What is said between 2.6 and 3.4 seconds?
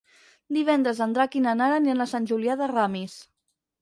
de Ramis.